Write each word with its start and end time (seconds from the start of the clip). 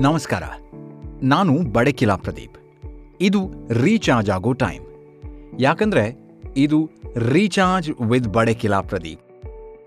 ನಮಸ್ಕಾರ. 0.00 0.42
ನಾನು 1.22 1.72
ಬಡಕಿಲಾ 1.72 2.16
ಪ್ರದೀಪ್. 2.16 2.58
ಇದು 3.20 3.50
ರೀಚಾರ್ಜ್ 3.70 4.30
ಆಗೋ 4.30 4.52
ಟೈಮ್. 4.52 4.84
ಯಾಕಂದ್ರೆ 5.60 6.14
ಇದು 6.56 6.90
recharge 7.16 7.92
with 8.00 8.28
Badakila 8.28 8.80
Pradeep. 8.80 9.22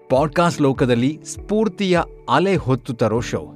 podcast 0.10 0.62
ಲೋಕದಲ್ಲಿ 0.62 1.20
ಸ್ಫೂರ್ತಿಯ 1.26 2.02
ಅಲೆ 2.29 2.55
ಹೊತ್ತು 2.55 2.94
ತರೋ 2.94 3.20
ಶೋ. 3.20 3.52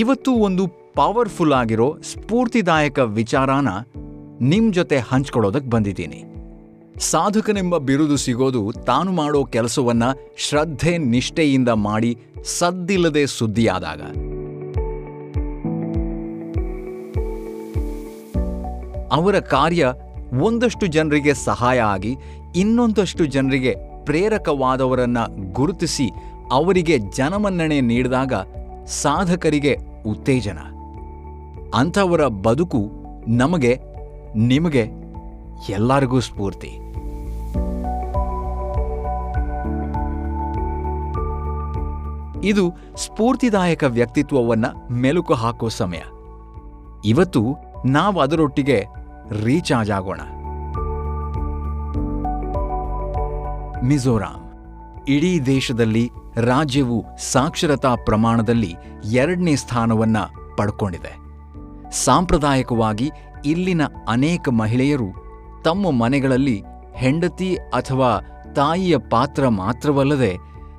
ಇವತ್ತು 0.00 0.30
ಒಂದು 0.46 0.64
ಪವರ್ಫುಲ್ 0.94 1.52
ಆಗಿರೋ 1.52 1.86
ಸ್ಫೂರ್ತಿದಾಯಕ 2.02 2.98
ವಿಚಾರನ 2.98 3.70
ನಿಮ್ 4.40 4.72
ಜೊತೆ 4.72 4.96
ಹಂಚ್ಕೊಳ್ಳೋದಕ್ಕೆ 4.98 5.70
ಬಂದಿದ್ದೀನಿ. 5.70 6.20
ಸಾಧಕನೆಂಬ 7.00 7.78
ಬಿರುದು 7.78 8.16
ಸಿಗೋದು 8.16 8.62
ತಾನು 8.72 9.12
ಮಾಡೋ 9.12 9.44
ಕೆಲಸವನ್ನ 9.44 10.02
ಶ್ರದ್ಧೆ, 10.36 10.92
ನಿಷ್ಠೆಯಿಂದ 11.14 11.68
ಮಾಡಿ 11.68 12.12
ಸದ್ದಿಲ್ಲದೆ 12.58 13.26
ಸುದ್ದಿಯಾದಾಗ. 13.26 14.02
ಅವರ 19.12 19.36
ಕಾರ್ಯ 19.40 19.92
ಒಂದಷ್ಟು 20.42 20.86
ಜನರಿಗೆ 20.86 21.34
ಸಹಾಯ 21.34 21.78
ಆಗಿ 21.94 22.12
ಇನ್ನೊಂದಷ್ಟು 22.56 23.24
ಜನರಿಗೆ 23.24 23.74
ಪ್ರೇರಕವಾದವರನ್ನ 24.04 25.18
ಗುರುತಿಸಿ 25.52 26.08
ಅವರಿಗೆ 26.52 26.98
ಜನಮನ್ನಣೆ 27.16 27.80
ನೀಡಿದಾಗ 27.80 28.34
ಸಾಧಕರಿಗೆ 29.02 29.72
ಉತ್ತೇಜನ. 30.06 30.58
ಅಂಥವರ 31.74 32.26
ಬದುಕು 32.26 32.90
ನಮಗೆ, 33.28 33.78
ನಿಮಗೆ 34.36 34.90
ಎಲ್ಲರಿಗೂ 35.68 36.20
ಸ್ಫೂರ್ತಿ. 36.20 36.78
ಇದು 42.44 42.70
ಸ್ಫೂರ್ತಿದಾಯಕ 42.96 43.84
ವ್ಯಕ್ತಿತ್ವವನ್ನ 43.84 44.64
ಮೆಲುಕು 44.90 45.34
ಹಾಕೋ 45.34 45.68
ಸಮಯ. 45.68 46.00
ಇವತ್ತು 47.04 47.56
ನಾವು 47.86 48.20
ಅದರೊಟ್ಟಿಗೆ 48.20 48.86
ರೀಚಾರ್ಜ್ 49.44 49.90
ಆಗೋಣ. 49.90 50.20
ಮಿಜೋರಾಂ, 53.82 54.52
ಇಡೀ 55.08 55.40
ದೇಶದಲ್ಲಿ 55.40 56.10
ರಾಜ್ಯವು 56.36 57.04
ಸಾಕ್ಷರತಾ 57.18 57.94
ಪ್ರಮಾಣದಲ್ಲಿ 57.94 58.74
ಎರಡನೇ 59.12 59.56
ಸ್ಥಾನವನ್ನ 59.56 60.16
ಪಡ್ಕೊಂಡಿದೆ. 60.58 61.28
ಸಾಂಪ್ರದಾಯಿಕವಾಗಿ 61.90 63.10
ಇಲ್ಲಿನ 63.44 63.80
ಅನೇಕ 64.08 64.48
ಮಹಿಳೆಯರು 64.48 65.08
ತಮ್ಮ 65.64 65.90
ಮನೆಗಳಲ್ಲಿ 65.90 66.62
ಹೆಂಡತಿ 66.94 67.54
ಅಥವಾ 67.54 68.20
ತಾಯಿಯ 68.56 68.96
ಪಾತ್ರ 68.96 69.48
ಮಾತ್ರವಲ್ಲದೆ 69.48 70.36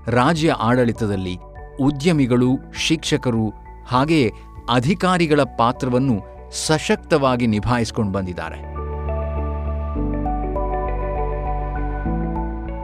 ರಾಜ್ಯ 0.07 0.51
ಆಡಳಿತದಲ್ಲಿ 0.51 1.37
ಉದ್ಯಮಿಗಳು, 1.81 2.73
ಶಿಕ್ಷಕರು 2.73 3.49
ಹಾಗೆಯೇ 3.87 4.31
ಅಧಿಕಾರಿಗಳ 4.69 5.39
ಪಾತ್ರವನ್ನು 5.57 6.39
ಸಶಕ್ತವಾಗಿ 6.67 7.47
ನಿಭಾಯಿಸಿಕೊಂಡು 7.47 8.11
ಬಂದಿದ್ದಾರೆ. 8.11 8.69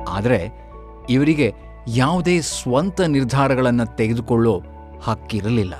ಆದರೆ 0.09 0.51
ಇವರಿಗೆ 1.09 1.53
ಯಾವುದೇ 1.87 2.41
ಸ್ವಂತ 2.41 3.01
ನಿರ್ಧಾರಗಳನ್ನು 3.01 3.95
ತೆಗೆದುಕೊಳ್ಳೋ 3.95 4.61
ಹಕ್ಕಿರಲಿಲ್ಲ. 5.03 5.73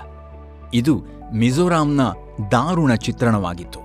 ಇದು 0.74 1.04
ಮಿಜೋರಾಂನ 1.34 2.02
ದಾರುಣ 2.52 2.94
ಚಿತ್ರಣವಾಗಿತ್ತು. 2.94 3.80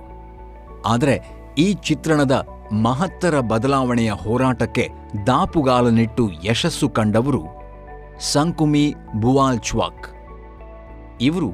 ಆದರೆ 0.85 1.21
ಈ 1.57 1.73
ಚಿತ್ರಣದ 1.73 2.47
ಮಹತ್ತರ 2.81 3.39
ಬದಲಾವಣೆಯ 3.39 4.11
ಹೋರಾಟಕ್ಕೆ 4.11 4.89
ದಾಪುಗಾಲನಿಟ್ಟು 5.27 6.29
ಯಶಸ್ಸು 6.43 6.89
ಕಂಡವರು 6.89 7.43
ಸಂಕುಮಿ 8.19 8.93
ಬುವಾಲ್ 9.21 9.59
ಚ್ವಾಕ್ 9.59 10.07
ಇವರು 11.21 11.51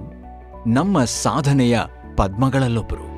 ನಮ್ಮ 0.68 1.03
ಸಾಧನೆಯ 1.03 1.80
ಪದ್ಮಗಳಲ್ಲೊಬ್ಬರು. 2.18 3.18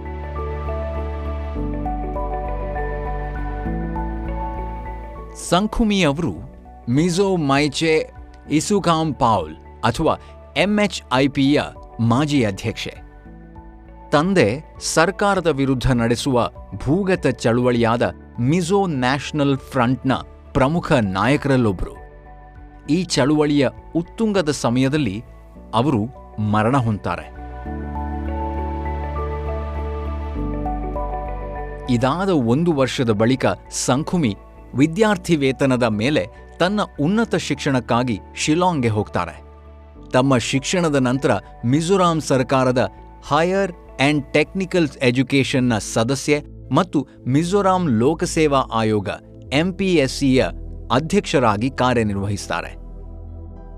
ಸಂಖುಮಿ 5.49 6.03
ಅವರು 6.03 6.48
ಮಿಜೋ 6.89 7.35
ಮೈಚೆ 7.35 8.11
ಇಸುಕಾಂ 8.51 9.13
ಪಾವ್ಲ್ 9.13 9.55
ಅಥವಾ 9.83 10.19
ಎಂಎಚ್ಐಪಿಯ 10.57 11.61
ಮಾಜಿ 11.99 12.43
ಅಧ್ಯಕ್ಷೆ. 12.43 12.95
ತಂದೆ 14.11 14.75
ಸರ್ಕಾರದ 14.79 15.47
ವಿರುದ್ಧ 15.47 15.91
ನಡೆಸುವ 15.91 16.49
ಭೂಗತ 16.75 17.27
ಚಳುವಳಿಯಾದ 17.27 18.11
ಮಿಜೋ 18.39 18.85
ನ್ಯಾಷನಲ್ 18.85 19.57
ಫ್ರಂಟ್ನ 19.57 20.13
ಪ್ರಮುಖ 20.51 20.91
ನಾಯಕರಲ್ಲೊಬ್ಬರು 20.91 21.95
ಈ 22.89 23.03
ಚಳುವಳಿಯ 23.03 23.69
ಉತ್ತುಂಗದ 23.95 24.49
ಸಮಯದಲ್ಲಿ 24.49 25.23
ಅವರು 25.73 26.05
ಮರಣ 26.41 26.77
ಹೊಂತಾರೆ 26.77 27.39
ಇದಾದ 31.93 32.29
ಒಂದು 32.29 32.73
ವರ್ಷದ 32.73 33.09
ಬಳಿಕ 33.09 33.45
ಸಂಖುಮಿ 33.71 34.37
ವಿದ್ಯಾರ್ಥಿ 34.75 35.35
ವೇತನದ 35.35 35.83
ಮೇಲೆ 35.83 36.27
ತನ್ನ 36.59 36.79
ಉನ್ನತ 36.99 37.35
ಶಿಕ್ಷಣಕ್ಕಾಗಿ 37.35 38.19
ಶಿಲಾಂಗ್ಗೆ 38.35 38.89
ಹೋಗ್ತಾರೆ. 38.89 39.49
ತಮ್ಮ 40.09 40.37
ಶಿಕ್ಷಣದ 40.37 40.95
ನಂತರ 40.95 41.31
ಮಿಜೋರಾಂ 41.65 42.21
ಸರ್ಕಾರದ 42.21 42.87
ಹೈಯರ್ 43.27 43.71
ಆ್ಯಂಡ್ 43.71 44.33
ಟೆಕ್ನಿಕಲ್ 44.33 44.89
ಎಜುಕೇಷನ್ನ 45.01 45.77
ಸದಸ್ಯೆ 45.77 46.43
ಮತ್ತು 46.71 47.07
ಮಿಜೋರಾಂ 47.27 47.87
ಲೋಕಸೇವಾ 47.89 48.59
ಆಯೋಗ 48.59 49.09
ಎಂಪಿಎಸ್ಸಿಯ 49.53 50.45
ಅಧ್ಯಕ್ಷರಾಗಿ 50.91 51.69
ಕಾರ್ಯನಿರ್ವಹಿಸ್ತಾರೆ. 51.69 52.75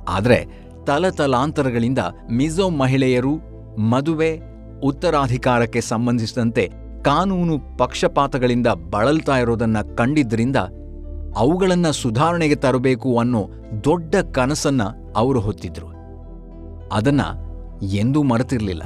ಆದರೆ 0.10 0.46
ತಲತಲಾಂತರಗಳಿಂದ 0.86 2.00
ಮಿಜೋ 2.32 2.70
ಮಹಿಳೆಯರು 2.70 3.38
ಮದುವೆ, 3.78 4.40
ಉತ್ತರಾಧಿಕಾರಕ್ಕೆ 4.84 5.82
ಸಂಬಂಧಿಸಿದಂತೆ 5.82 6.70
ಕಾನೂನು 7.04 7.78
ಪಕ್ಷಪಾತಗಳಿಂದ 7.78 8.68
ಬಳಲ್ತಾ 8.68 9.38
ಇರೋದನ್ನ 9.38 9.82
ಕಂಡಿದ್ದರಿಂದ 9.82 10.56
ಅವುಗಳನ್ನ 11.38 11.90
ಸುಧಾರಣೆಗೆ 11.90 12.56
ತರಬೇಕು 12.56 13.20
ಅನ್ನೋ 13.20 13.50
ದೊಡ್ಡ 13.84 14.16
ಕನಸನ್ನ 14.16 14.82
ಅವರು 15.16 15.40
ಹೊತ್ತಿದ್ರು. 15.40 15.88
ಅದನ್ನ 16.92 17.22
ಎಂದೂ 17.84 18.24
ಮರೆತಿರಲಿಲ್ಲ. 18.24 18.84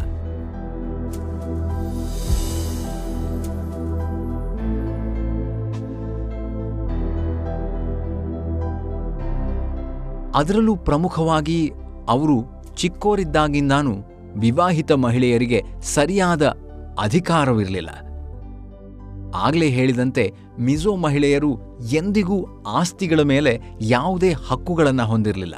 ಅದರಲ್ಲೂ 10.36 10.76
ಪ್ರಮುಖವಾಗಿ 10.76 11.72
ಅವರು 12.10 12.64
ಚಿಕ್ಕೋರಿದ್ದಾಗಿಂದಾನು 12.76 14.04
ವಿವಾಹಿತ 14.38 14.92
ಮಹಿಳೆಯರಿಗೆ 14.92 15.64
ಸರಿಯಾದ 15.82 16.46
ಅಧಿಕಾರವಿರಲಿಲ್ಲ. 17.00 17.90
ಆಗಲೇ 19.36 19.70
ಹೇಳಿದಂತೆ 19.70 20.34
ಮಿಜೋ 20.60 20.96
ಮಹಿಳೆಯರು 20.96 21.58
ಎಂದಿಗೂ 21.94 22.46
ಆಸ್ತಿಗಳ 22.68 23.20
ಮೇಲೆ 23.20 23.62
ಯಾವುದೇ 23.82 24.34
ಹಕ್ಕುಗಳನ್ನು 24.48 25.06
ಹೊಂದಿರಲಿಲ್ಲ. 25.06 25.56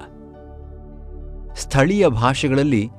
ಸ್ಥಳೀಯ 1.55 2.07
ಭಾಷೆಗಳಲ್ಲಿ 2.07 2.89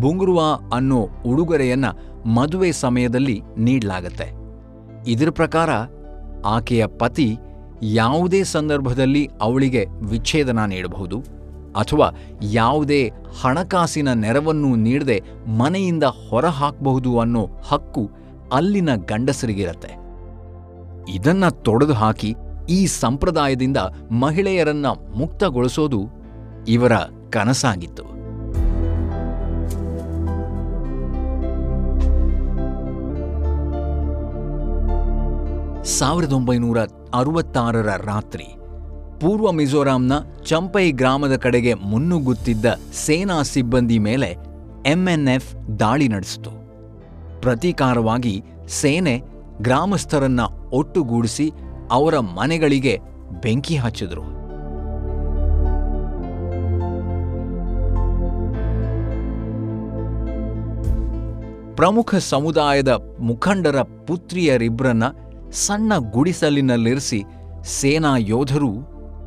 ಬುಂಗ್ರುವಾ 0.00 0.70
ಅನ್ನೋ 0.74 1.08
ಉಡುಗೊರೆಯನ್ನ 1.26 1.84
ಮದುವೆ 2.26 2.72
ಸಮಯದಲ್ಲಿ 2.72 3.40
ನೀಡಲಾಗತ್ತೆ. 3.58 4.32
ಇದರ 5.10 5.30
ಪ್ರಕಾರ 5.30 5.70
ಆಕೆಯ 6.46 6.86
ಪತಿ 6.86 7.36
ಯಾವುದೇ 7.82 8.44
ಸಂದರ್ಭದಲ್ಲಿ 8.44 9.28
ಅವಳಿಗೆ 9.40 9.86
ವಿಚ್ಛೇದನ 10.02 10.64
ನೀಡಬಹುದು 10.64 11.18
ಅಥವಾ 11.76 12.10
ಯಾವುದೇ 12.42 13.10
ಹಣಕಾಸಿನ 13.42 14.12
ನೆರವನ್ನು 14.12 14.74
ನೀಡದೆ 14.74 15.22
ಮನೆಯಿಂದ 15.58 16.04
ಹೊರಹಾಕಬಹುದು 16.04 17.20
ಅನ್ನೋ 17.20 17.48
ಹಕ್ಕು 17.68 18.10
ಅಲ್ಲಿನ 18.52 18.94
ಗಂಡಸರಿಗಿರತ್ತೆ. 18.94 20.03
ಇದನ್ನ 21.08 21.48
ತೊಡೆದು 21.48 21.94
ಹಾಕಿ 21.94 22.34
ಈ 22.68 22.86
ಸಂಪ್ರದಾಯದಿಂದ 22.86 23.76
ಮಹಿಳೆಯರನ್ನ 24.10 24.86
ಮುಕ್ತಗೊಳಿಸೋದು 25.16 26.00
ಇವರ 26.68 26.92
ಕನಸಾಗಿತ್ತು. 27.30 28.14
ಸಾವಿರದ 35.84 36.32
ಒಂಬೈನೂರ 36.32 36.80
ಅರವತ್ತಾರರ 37.14 37.86
ರಾತ್ರಿ 37.86 38.44
ಪೂರ್ವ 39.20 39.52
ಮಿಜೋರಾಂನ 39.52 40.12
ಚಂಪೈ 40.46 40.90
ಗ್ರಾಮದ 40.90 41.36
ಕಡೆಗೆ 41.36 41.74
ಮುನ್ನುಗ್ಗುತ್ತಿದ್ದ 41.74 42.64
ಸೇನಾ 42.92 43.42
ಸಿಬ್ಬಂದಿ 43.42 43.98
ಮೇಲೆ 43.98 44.36
ಎಂಎನ್ಎಫ್ 44.86 45.80
ದಾಳಿ 45.80 46.08
ನಡೆಸಿತು. 46.08 46.50
ಪ್ರತೀಕಾರವಾಗಿ 47.40 48.42
ಸೇನೆ 48.68 49.22
ಗ್ರಾಮಸ್ಥರನ್ನ 49.62 50.40
ಒಟ್ಟುಗೂಡಿಸಿ 50.74 51.50
ಅವರ 51.90 52.18
ಮನೆಗಳಿಗೆ 52.18 52.98
ಬೆಂಕಿ 53.42 53.76
ಹಚ್ಚಿದ್ರು. 53.76 54.22
ಪ್ರಮುಖ 61.76 62.14
ಸಮುದಾಯದ 62.14 62.88
ಮುಖಂಡರ 63.20 63.82
ಪುತ್ರಿಯರಿಬ್ಬರನ್ನ 63.82 65.04
ಸಣ್ಣ 65.52 65.92
ಗುಡಿಸಲಿನಲ್ಲಿರಿಸಿ 66.10 67.22
ಸೇನಾ 67.64 68.14
ಯೋಧರು 68.18 68.72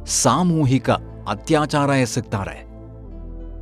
ಸಾಮೂಹಿಕ 0.06 0.90
ಅತ್ಯಾಚಾರ 1.30 1.90
ಎಸಗ್ತಾರೆ. 1.90 2.68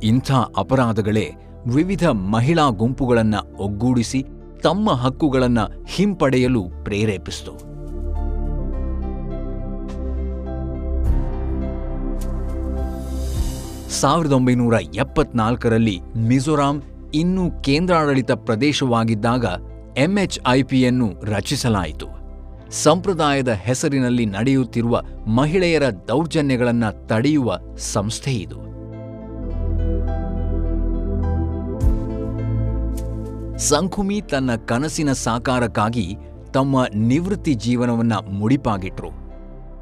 ಇಂಥ 0.02 0.32
ಅಪರಾಧಗಳೇ 0.32 1.30
ವಿವಿಧ 1.66 2.06
ಮಹಿಳಾ 2.06 2.68
ಗುಂಪುಗಳನ್ನು 2.70 3.56
ಒಗ್ಗೂಡಿಸಿ 3.64 4.24
ತಮ್ಮ 4.62 4.92
ಹಕ್ಕುಗಳನ್ನು 4.92 5.84
ಹಿಂಪಡೆಯಲು 5.86 6.62
ಪ್ರೇರೇಪಿಸಿತು. 6.84 7.75
ಸಾವಿರದ 13.90 14.32
ಒಂಬೈನೂರ 14.32 14.74
ಎಪ್ಪತ್ನಾಲ್ಕರಲ್ಲಿ 14.74 16.00
ಮಿಜೋರಾಂ 16.16 16.82
ಇನ್ನೂ 17.14 17.50
ಕೇಂದ್ರಾಡಳಿತ 17.62 18.32
ಪ್ರದೇಶವಾಗಿದ್ದಾಗ 18.32 19.44
ಎಂಎಚ್ಐಪಿಯನ್ನು 19.96 21.22
ರಚಿಸಲಾಯಿತು. 21.22 22.06
ಸಂಪ್ರದಾಯದ 22.70 23.48
ಹೆಸರಿನಲ್ಲಿ 23.48 24.26
ನಡೆಯುತ್ತಿರುವ 24.26 25.02
ಮಹಿಳೆಯರ 25.26 25.82
ದೌರ್ಜನ್ಯಗಳನ್ನು 26.08 27.06
ತಡೆಯುವ 27.06 27.58
ಸಂಸ್ಥೆ 27.76 28.34
ಇದು. 28.34 28.66
ಸಂಖುಮಿ 33.58 34.20
ತನ್ನ 34.20 34.56
ಕನಸಿನ 34.56 35.12
ಸಾಕಾರಕ್ಕಾಗಿ 35.12 36.16
ತಮ್ಮ 36.54 36.84
ನಿವೃತ್ತಿ 36.94 37.54
ಜೀವನವನ್ನ 37.54 38.12
ಮುಡಿಪಾಗಿಟ್ರು. 38.12 39.08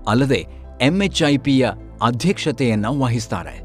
ಅಲ್ಲದೆ 0.09 0.47
ಎಂಎಚ್ಐಪಿಯ 0.81 1.71
ಅಧ್ಯಕ್ಷತೆಯನ್ನ 2.03 2.87
ವಹಿಸ್ತಾರೆ. 2.87 3.64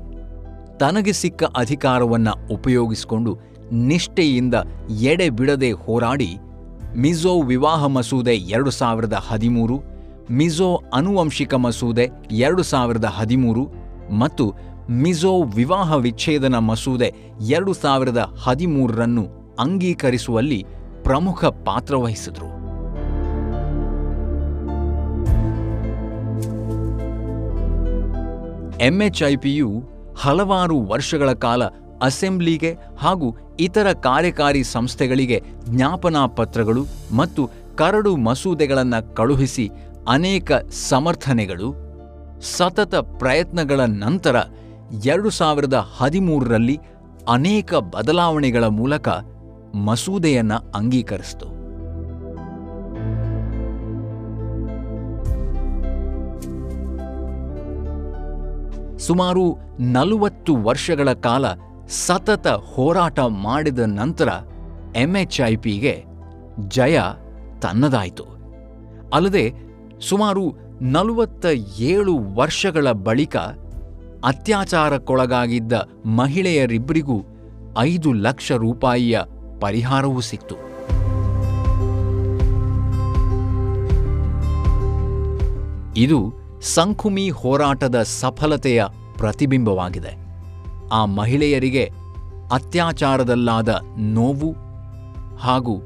ತನಗೆ 0.82 1.14
ಸಿಕ್ಕ 1.14 1.44
ಅಧಿಕಾರವನ್ನ 1.44 2.30
ಉಪಯೋಗಿಸಿಕೊಂಡು 2.52 3.32
ನಿಷ್ಠೆಯಿಂದ 3.72 4.56
ಎಡೆ 5.02 5.30
ಬಿಡದೆ 5.30 5.72
ಹೋರಾಡಿ 5.72 6.30
ಮಿಜೋ 6.98 7.42
ವಿವಾಹ 7.42 7.86
ಮಸೂದೆ 7.86 8.36
ಎರಡು 8.36 8.72
ಸಾವಿರದ 8.72 9.14
ಹದಿಮೂರು, 9.28 9.78
ಮಿಜೋ 10.32 10.70
ಅನುವಂಶಿಕ 10.94 11.54
ಮಸೂದೆ 11.54 12.06
ಎರಡು 12.32 12.64
ಸಾವಿರದ 12.64 13.06
ಹದಿಮೂರು 13.18 13.64
ಮತ್ತು 14.22 14.46
ಮಿಜೋ 14.90 15.34
ವಿವಾಹ 15.58 15.96
ವಿಚ್ಛೇದನ 15.96 16.58
ಮಸೂದೆ 16.60 17.10
ಎರಡು 17.50 17.74
ಸಾವಿರದ 17.74 18.34
ಹದಿಮೂರರನ್ನು 18.46 19.26
ಅಂಗೀಕರಿಸುವಲ್ಲಿ 19.60 20.66
ಪ್ರಮುಖ 21.04 21.46
ಪಾತ್ರ 21.46 21.96
ವಹಿಸಿದರು. 21.96 22.50
ಎಂಎಚ್ಐಪಿಯು 28.82 29.99
ಹಲವಾರು 30.20 30.78
ವರ್ಷಗಳ 30.86 31.34
ಕಾಲ 31.34 31.64
ಅಸೆಂಬ್ಲಿಗೆ 32.02 32.72
ಹಾಗೂ 32.98 33.28
ಇತರ 33.60 33.88
ಕಾರ್ಯಕಾರಿ 33.94 34.64
ಸಂಸ್ಥೆಗಳಿಗೆ 34.64 35.38
ಜ್ಞಾಪನಾ 35.70 36.26
ಪತ್ರಗಳು 36.40 36.84
ಮತ್ತು 37.16 37.50
ಕರಡು 37.76 38.16
ಮಸೂದೆಗಳನ್ನು 38.16 39.16
ಕಳುಹಿಸಿ 39.16 39.66
ಅನೇಕ 40.08 40.52
ಸಮರ್ಥನೆಗಳು, 40.90 41.68
ಸತತ 42.58 42.96
ಪ್ರಯತ್ನಗಳ 42.96 43.80
ನಂತರ 43.86 44.36
ಎರಡು 45.06 45.30
ಸಾವಿರದ 45.30 45.88
ಹದಿಮೂರರಲ್ಲಿ 45.98 46.78
ಅನೇಕ 47.28 47.74
ಬದಲಾವಣೆಗಳ 47.76 48.66
ಮೂಲಕ 48.80 49.08
ಮಸೂದೆಯನ್ನು 49.88 50.72
ಅಂಗೀಕರಿಸಿತು. 50.78 51.48
ಸುಮಾರು 59.00 59.58
ನಲವತ್ತು 59.80 60.56
ವರ್ಷಗಳ 60.56 61.14
ಕಾಲ 61.14 61.46
ಸತತ 61.88 62.48
ಹೋರಾಟ 62.48 63.20
ಮಾಡಿದ 63.20 63.80
ನಂತರ 63.80 64.30
ಎಂಎಚ್ಐಪಿಗೆ 64.96 66.06
ಜಯ 66.68 67.00
ತನ್ನದಾಯಿತು. 67.60 68.24
ಅಲ್ಲದೆ 69.14 69.54
ಸುಮಾರು 70.02 70.54
ನಲವತ್ತ 70.82 71.46
ಏಳು 71.80 72.18
ವರ್ಷಗಳ 72.36 72.92
ಬಳಿಕ 72.92 73.38
ಅತ್ಯಾಚಾರಕ್ಕೊಳಗಾಗಿದ್ದ 74.26 75.74
ಮಹಿಳೆಯರಿಬ್ಬರಿಗೂ 76.06 77.22
ಐದು 77.80 78.14
ಲಕ್ಷ 78.14 78.52
ರೂಪಾಯಿಯ 78.52 79.22
ಪರಿಹಾರವೂ 79.60 80.22
ಸಿಕ್ತು. 80.22 80.56
ಇದು 85.98 86.39
ಸಂಖುಮಿ 86.62 87.30
ಹೋರಾಟದ 87.30 88.04
ಸಫಲತೆಯ 88.04 88.86
ಪ್ರತಿಬಿಂಬವಾಗಿದೆ. 89.18 90.30
ಆ 90.92 91.06
ಮಹಿಳೆಯರಿಗೆ 91.06 91.92
ಅತ್ಯಾಚಾರದಲ್ಲಾದ 92.52 93.80
ನೋವು 93.98 94.56
ಹಾಗೂ 95.40 95.82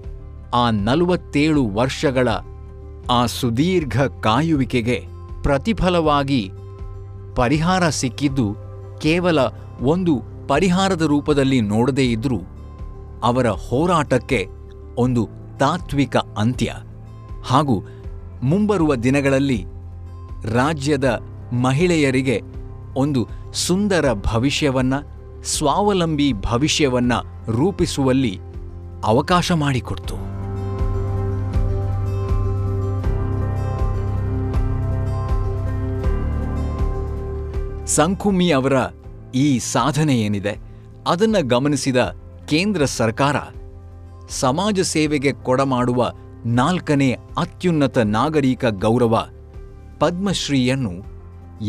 ಆ 0.54 0.72
ನಲವತ್ತೇಳು 0.72 1.70
ವರ್ಷಗಳ 1.70 2.28
ಆ 3.10 3.26
ಸುದೀರ್ಘ 3.26 4.02
ಕಾಯುವಿಕೆಗೆ 4.02 5.06
ಪ್ರತಿಫಲವಾಗಿ 5.44 6.52
ಪರಿಹಾರ 7.36 7.90
ಸಿಕ್ಕಿದ್ದು 7.90 8.56
ಕೇವಲ 9.02 9.40
ಒಂದು 9.82 10.24
ಪರಿಹಾರದ 10.48 11.02
ರೂಪದಲ್ಲಿ 11.02 11.62
ನೋಡದೇ 11.62 12.12
ಇದ್ರೂ 12.12 12.40
ಅವರ 13.24 13.48
ಹೋರಾಟಕ್ಕೆ 13.48 14.48
ಒಂದು 14.98 15.30
ತಾತ್ವಿಕ 15.60 16.18
ಅಂತ್ಯ 16.18 16.74
ಹಾಗೂ 17.46 17.84
ಮುಂಬರುವ 18.44 18.96
ದಿನಗಳಲ್ಲಿ 18.96 19.66
ರಾಜ್ಯದ 20.46 21.20
ಮಹಿಳೆಯರಿಗೆ 21.54 22.42
ಒಂದು 22.96 23.28
ಸುಂದರ 23.54 24.14
ಭವಿಷ್ಯವನ್ನ, 24.14 24.94
ಸ್ವಾವಲಂಬಿ 25.44 26.34
ಭವಿಷ್ಯವನ್ನ 26.34 27.14
ರೂಪಿಸುವಲ್ಲಿ 27.48 28.40
ಅವಕಾಶ 29.04 29.52
ಮಾಡಿಕೊಡ್ತು. 29.52 30.34
ಸಂಕುಮಿ 37.86 38.52
ಅವರ 38.52 38.74
ಈ 39.36 39.60
ಸಾಧನೆ 39.60 40.20
ಏನಿದೆ, 40.20 40.58
ಅದನ್ನ 41.08 41.36
ಗಮನಿಸಿದ 41.42 42.16
ಕೇಂದ್ರ 42.46 42.86
ಸರ್ಕಾರ 42.86 43.36
ಸಮಾಜ 44.30 44.80
ಸೇವೆಗೆ 44.80 45.32
ಕೊಡಮಾಡುವ 45.32 46.12
ನಾಲ್ಕನೇ 46.46 47.18
ಅತ್ಯುನ್ನತ 47.38 47.98
ನಾಗರಿಕ 47.98 48.66
ಗೌರವ 48.66 49.28
ಪದ್ಮಶ್ರೀಯನ್ನು 50.04 50.94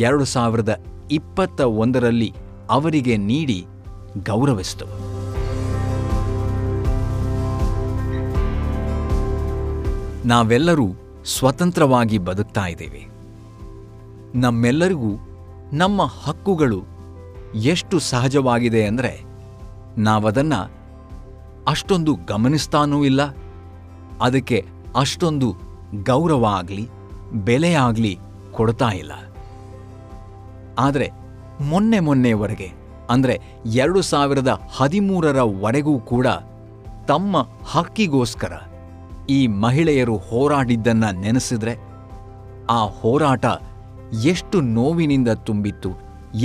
ಎರಡು 0.06 0.24
ಸಾವಿರದ 0.34 0.72
ಇಪ್ಪತ್ತ 1.18 1.60
ಒಂದರಲ್ಲಿ 1.82 2.30
ಅವರಿಗೆ 2.76 3.14
ನೀಡಿ 3.30 3.58
ಗೌರವಿಸಿತು 4.28 4.86
ನಾವೆಲ್ಲರೂ 10.32 10.86
ಸ್ವತಂತ್ರವಾಗಿ 11.34 12.18
ಬದುಕ್ತಾ 12.28 12.64
ಇದ್ದೇವೆ. 12.74 13.02
ನಮ್ಮೆಲ್ಲರಿಗೂ 14.44 15.12
ನಮ್ಮ 15.80 16.02
ಹಕ್ಕುಗಳು 16.22 16.80
ಎಷ್ಟು 17.72 17.96
ಸಹಜವಾಗಿದೆ 18.12 18.82
ಅಂದರೆ 18.90 19.12
ನಾವದನ್ನು 20.08 20.60
ಅಷ್ಟೊಂದು 21.72 22.12
ಗಮನಿಸ್ತಾನೂ 22.30 22.98
ಇಲ್ಲ, 23.10 23.22
ಅದಕ್ಕೆ 24.26 24.58
ಅಷ್ಟೊಂದು 25.02 25.48
ಗೌರವ 26.10 26.44
ಆಗಲಿ. 26.60 26.84
ಬೆಲೆ 27.48 27.70
ಆಗಲಿ 27.86 28.14
ಕೊಡ್ತಾ 28.56 28.88
ಇಲ್ಲ. 29.02 29.12
ಆದರೆ 30.78 31.08
ಮೊನ್ನೆ 31.70 31.98
ಮೊನ್ನೆವರೆಗೆ, 32.00 32.68
ಅಂದರೆ 33.10 33.34
ಎರಡು 33.82 34.00
ಸಾವಿರದ 34.02 34.50
ಹದಿಮೂರರವರೆಗೂ 34.76 35.94
ಕೂಡ 36.12 36.28
ತಮ್ಮ 37.10 37.42
ಹಕ್ಕಿಗೋಸ್ಕರ 37.72 38.54
ಈ 39.28 39.40
ಮಹಿಳೆಯರು 39.64 40.16
ಹೋರಾಡಿದ್ದನ್ನು 40.28 41.10
ನೆನೆಸಿದ್ರೆ 41.20 41.74
ಆ 42.70 42.80
ಹೋರಾಟ 43.00 43.44
ಎಷ್ಟು 44.32 44.56
ನೋವಿನಿಂದ 44.78 45.30
ತುಂಬಿತ್ತು, 45.48 45.90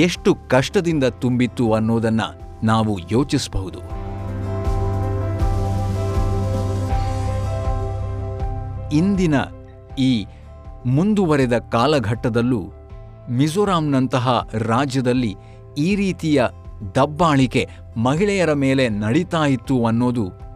ಎಷ್ಟು 0.05 0.29
ಕಷ್ಟದಿಂದ 0.53 1.05
ತುಂಬಿತ್ತು 1.23 1.65
ಅನ್ನೋದನ್ನು 1.73 2.27
ನಾವು 2.65 2.93
ಯೋಚಿಸಬಹುದು. 3.11 3.79
ಇಂದಿನ 8.99 9.35
ಈ 10.09 10.11
ಮುಂದುವರೆದ 10.85 11.57
ಕಾಲಘಟ್ಟದಲ್ಲೂ 11.57 12.71
ಮಿಜೋರಾಂನಂತಹ 13.29 14.49
ರಾಜ್ಯದಲ್ಲಿ 14.53 15.35
ಈ 15.77 15.95
ರೀತಿಯ 15.95 16.43
ದಬ್ಬಾಳಿಕೆ 16.95 17.69
ಮಹಿಳೆಯರ 17.97 18.53
ಮೇಲೆ 18.53 18.89
ನಡೀತಾ 18.89 19.45
ಇತ್ತು 19.45 19.85
ಅನ್ನೋದು 19.85 20.49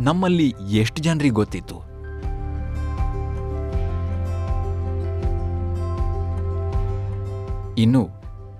ನಮ್ಮಲ್ಲಿ 0.00 0.54
ಎಷ್ಟು 0.70 1.02
ಜನರಿಗೆ 1.02 1.34
ಗೊತ್ತಿತ್ತು? 1.34 1.92
ಇನ್ನು 7.78 8.08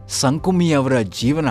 ಸಂಕುಮಿಯವರ 0.09 1.01
ಜೀವನ 1.01 1.49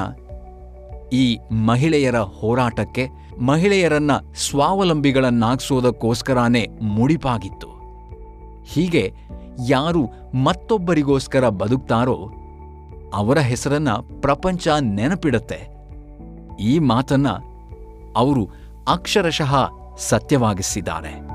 ಈ 1.13 1.37
ಮಹಿಳೆಯರ 1.51 2.15
ಹೋರಾಟಕ್ಕೆ 2.15 3.07
ಮಹಿಳೆಯರನ್ನ 3.41 4.11
ಸ್ವಾವಲಂಬಿಗಳನ್ನಾಗಿಸೋದಕ್ಕೋಸ್ಕರನೇ 4.35 6.67
ಮುಡಿಪಾಗಿತ್ತು. 6.81 7.81
ಹೀಗೆ 8.65 9.13
ಯಾರು 9.67 10.09
ಮತ್ತೊಬ್ಬರಿಗೋಸ್ಕರ 10.43 11.49
ಬದುಕ್ತಾರೋ 11.49 12.31
ಅವರ 13.13 13.39
ಹೆಸರನ್ನ 13.39 13.89
ಪ್ರಪಂಚ 14.21 14.67
ನೆನಪಿಡುತ್ತೆ. 14.79 15.67
ಈ 16.59 16.79
ಮಾತನ್ನ 16.79 17.27
ಅವರು 18.15 18.49
ಅಕ್ಷರಶಃ 18.87 19.69
ಸತ್ಯವಾಗಿಸಿದ್ದಾರೆ. 19.97 21.31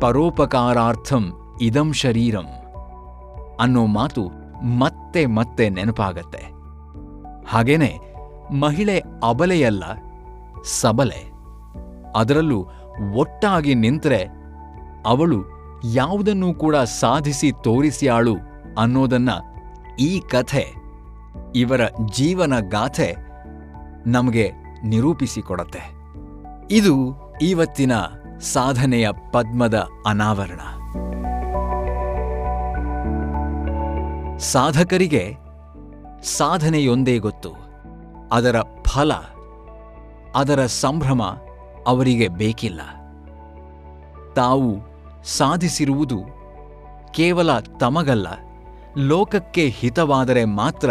ಪರೋಪಕಾರಾರ್ಥಂ 0.00 1.56
ಇದಂ 1.60 1.92
ಶರೀರಂ 1.92 2.46
ಅನ್ನೋ 3.60 3.86
ಮಾತು 3.86 4.30
ಮತ್ತೆ 4.62 5.26
ಮತ್ತೆ 5.26 5.68
ನೆನಪಾಗತ್ತೆ. 5.68 6.42
ಹಾಗೇನೆ 7.48 7.98
ಮಹಿಳೆ 8.60 9.02
ಅಬಲೆಯಲ್ಲ, 9.28 9.84
ಸಬಲೆ. 10.80 11.36
ಅದರಲ್ಲೂ 12.16 12.66
ಒಟ್ಟಾಗಿ 13.14 13.74
ನಿಂತರೆ 13.74 14.22
ಅವಳು 15.06 15.38
ಯಾವುದನ್ನೂ 15.94 16.54
ಕೂಡ 16.54 16.76
ಸಾಧಿಸಿ 16.76 17.50
ತೋರಿಸ್ಯಾಳು 17.64 18.36
ಅನ್ನೋದನ್ನ 18.78 19.30
ಈ 20.00 20.20
ಕಥೆ, 20.20 20.74
ಇವರ 21.54 21.80
ಜೀವನ 22.16 22.54
ಗಾಥೆ 22.68 23.16
ನಮಗೆ 24.06 24.52
ನಿರೂಪಿಸಿಕೊಡತ್ತೆ. 24.84 25.82
ಇದು 26.70 26.94
ಇವತ್ತಿನ 27.42 27.92
ಸಾಧನೆಯ 28.40 29.08
ಪದ್ಮದ 29.32 29.88
ಅನಾವರಣ. 30.06 30.60
ಸಾಧಕರಿಗೆ 34.38 35.24
ಸಾಧನೆಯೊಂದೇ 36.22 37.18
ಗೊತ್ತು, 37.18 37.52
ಅದರ 38.32 38.60
ಫಲ, 38.60 39.12
ಅದರ 40.34 40.66
ಸಂಭ್ರಮ 40.66 41.22
ಅವರಿಗೆ 41.86 42.28
ಬೇಕಿಲ್ಲ. 42.28 42.80
ತಾವು 44.34 44.70
ಸಾಧಿಸಿರುವುದು 45.24 46.18
ಕೇವಲ 47.14 47.58
ತಮಗಲ್ಲ, 47.58 48.28
ಲೋಕಕ್ಕೆ 48.98 49.68
ಹಿತವಾದರೆ 49.68 50.44
ಮಾತ್ರ 50.44 50.90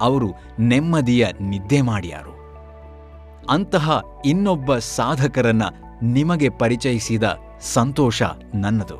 ಅವರು 0.00 0.28
ನೆಮ್ಮದಿಯ 0.60 1.26
ನಿದ್ದೆ 1.40 1.80
ಮಾಡ್ಯಾರು. 1.82 2.34
ಅಂತಹ 3.50 4.02
ಇನ್ನೊಬ್ಬ 4.24 4.76
ಸಾಧಕರನ್ನ 4.76 5.62
ನಿಮಗೆ 6.02 6.48
ಪರಿಚಯಿಸಿದ 6.48 7.24
ಸಂತೋಷ 7.60 8.22
ನನ್ನದು. 8.54 8.98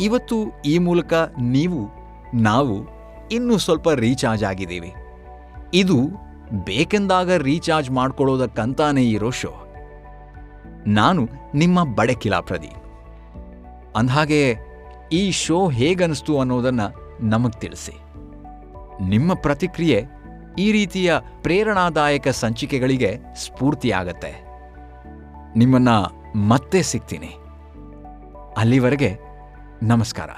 ಇವತ್ತು 0.00 0.36
ಈ 0.62 0.78
ಮೂಲಕ 0.78 1.14
ನೀವು, 1.40 1.80
ನಾವು 2.34 2.76
ಇನ್ನೂ 3.28 3.56
ಸ್ವಲ್ಪ 3.56 3.88
ರೀಚಾರ್ಜ್ 3.88 4.44
ಆಗಿದ್ದೀವಿ. 4.44 4.94
ಇದು 5.74 6.26
ಬೇಕೆಂದಾಗ 6.64 7.32
ರೀಚಾರ್ಜ್ 7.32 7.90
ಮಾಡ್ಕೊಳ್ಳೋದಕ್ಕಂತಾನೇ 7.90 9.10
ಇರೋ 9.10 9.30
ಶೋ 9.30 9.54
ನಾನು 10.86 11.28
ನಿಮ್ಮ 11.54 11.94
ಬಡಕಿಲ 11.94 12.38
ಪ್ರದೀಪ್. 12.40 12.86
ಅಂದಹಾಗೆ, 13.96 14.56
ಈ 15.12 15.30
ಶೋ 15.30 15.68
ಹೇಗನಿಸ್ತು 15.68 16.40
ಅನ್ನೋದನ್ನು 16.40 17.18
ನಮಗೆ 17.20 17.60
ತಿಳಿಸಿ. 17.60 17.92
ನಿಮ್ಮ 19.08 19.34
ಪ್ರತಿಕ್ರಿಯೆ 19.34 20.04
ಈ 20.58 20.72
ರೀತಿಯ 20.72 21.14
ಪ್ರೇರಣಾದಾಯಕ 21.42 22.28
ಸಂಚಿಕೆಗಳಿಗೆ 22.28 23.18
ಸ್ಫೂರ್ತಿಯಾಗತ್ತೆ. 23.36 24.46
ನಿಮ್ಮನ್ನ 25.56 25.88
ಮತ್ತೆ 26.36 26.82
ಸಿಗ್ತೀನಿ. 26.82 27.34
ಅಲ್ಲಿವರೆಗೆ 28.56 29.18
ನಮಸ್ಕಾರ. 29.82 30.30